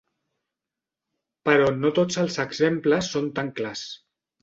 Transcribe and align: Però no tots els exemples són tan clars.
Però 1.51 1.69
no 1.83 1.93
tots 2.01 2.19
els 2.25 2.41
exemples 2.47 3.15
són 3.15 3.33
tan 3.41 3.57
clars. 3.63 3.89